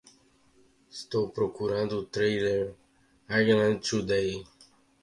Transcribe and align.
Estou 0.89 1.29
procurando 1.29 1.99
o 1.99 2.05
trailer 2.15 2.71
de 2.71 2.75
Highlands 3.31 3.87
Today 3.87 4.43